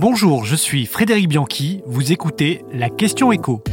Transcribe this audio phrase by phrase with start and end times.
[0.00, 3.64] Bonjour, je suis Frédéric Bianchi, vous écoutez la question écho.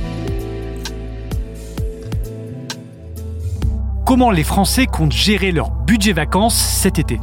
[4.07, 7.19] Comment les Français comptent gérer leur budget vacances cet été?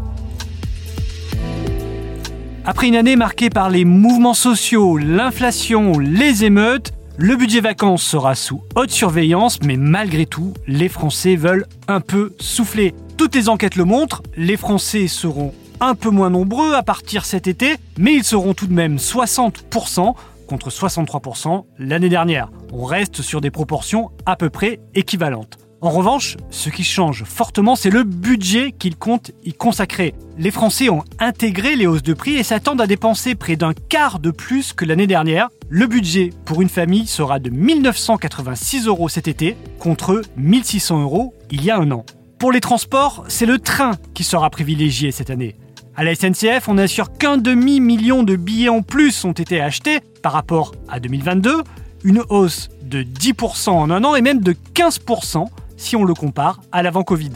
[2.65, 8.37] Après une année marquée par les mouvements sociaux, l'inflation, les émeutes, le budget vacances sera
[8.37, 12.95] sous haute surveillance, mais malgré tout, les Français veulent un peu souffler.
[13.17, 17.49] Toutes les enquêtes le montrent, les Français seront un peu moins nombreux à partir cet
[17.49, 20.15] été, mais ils seront tout de même 60%
[20.47, 22.51] contre 63% l'année dernière.
[22.73, 25.59] On reste sur des proportions à peu près équivalentes.
[25.81, 30.15] En revanche, ce qui change fortement, c'est le budget qu'ils comptent y consacrer.
[30.39, 34.21] Les Français ont intégré les hausses de prix et s'attendent à dépenser près d'un quart
[34.21, 35.49] de plus que l'année dernière.
[35.69, 41.65] Le budget pour une famille sera de 1986 euros cet été contre 1600 euros il
[41.65, 42.07] y a un an.
[42.39, 45.57] Pour les transports, c'est le train qui sera privilégié cette année.
[45.95, 50.33] À la SNCF, on assure qu'un demi-million de billets en plus ont été achetés par
[50.33, 51.63] rapport à 2022,
[52.05, 56.63] une hausse de 10% en un an et même de 15% si on le compare
[56.73, 57.33] à l'avant Covid.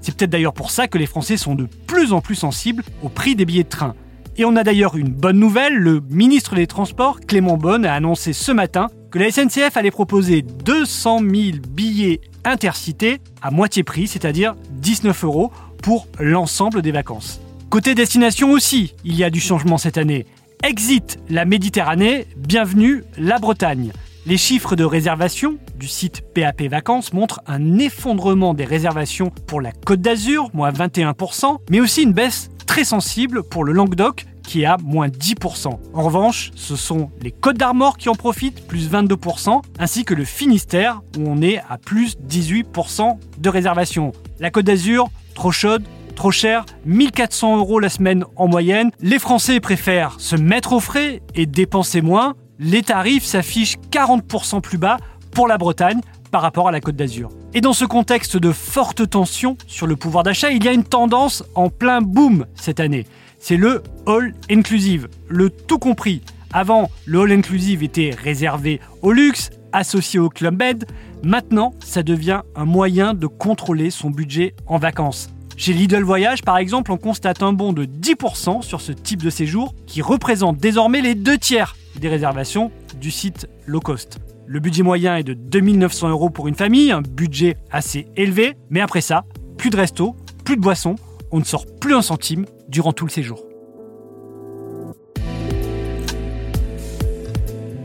[0.00, 3.08] C'est peut-être d'ailleurs pour ça que les Français sont de plus en plus sensibles au
[3.08, 3.94] prix des billets de train.
[4.36, 8.32] Et on a d'ailleurs une bonne nouvelle, le ministre des Transports, Clément Bonne, a annoncé
[8.32, 11.30] ce matin que la SNCF allait proposer 200 000
[11.68, 17.40] billets intercités à moitié prix, c'est-à-dire 19 euros pour l'ensemble des vacances.
[17.72, 20.26] Côté destination aussi, il y a du changement cette année.
[20.62, 23.92] Exit la Méditerranée, bienvenue la Bretagne.
[24.26, 29.72] Les chiffres de réservation du site PAP Vacances montrent un effondrement des réservations pour la
[29.72, 34.66] Côte d'Azur, moins 21%, mais aussi une baisse très sensible pour le Languedoc, qui est
[34.66, 35.70] à moins 10%.
[35.94, 40.26] En revanche, ce sont les Côtes d'Armor qui en profitent, plus 22%, ainsi que le
[40.26, 44.12] Finistère, où on est à plus 18% de réservation.
[44.40, 48.90] La Côte d'Azur, trop chaude, trop cher, 1400 euros la semaine en moyenne.
[49.00, 54.78] Les Français préfèrent se mettre au frais et dépenser moins les tarifs s'affichent 40% plus
[54.78, 54.98] bas
[55.32, 57.30] pour la Bretagne par rapport à la Côte d'Azur.
[57.54, 60.84] Et dans ce contexte de forte tension sur le pouvoir d'achat, il y a une
[60.84, 63.06] tendance en plein boom cette année.
[63.38, 66.22] C'est le all inclusive, le tout compris.
[66.52, 70.86] Avant, le all inclusive était réservé au luxe, associé au Club Med.
[71.24, 75.30] Maintenant, ça devient un moyen de contrôler son budget en vacances.
[75.56, 79.30] Chez Lidl Voyage, par exemple, on constate un bond de 10% sur ce type de
[79.30, 82.70] séjour qui représente désormais les deux tiers des réservations
[83.00, 84.18] du site low cost.
[84.46, 88.80] Le budget moyen est de 2900 euros pour une famille, un budget assez élevé, mais
[88.80, 89.24] après ça,
[89.56, 90.96] plus de resto, plus de boissons,
[91.30, 93.44] on ne sort plus un centime durant tout le séjour.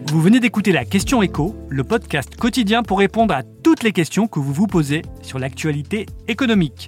[0.07, 4.27] Vous venez d'écouter la question écho, le podcast quotidien pour répondre à toutes les questions
[4.27, 6.87] que vous vous posez sur l'actualité économique.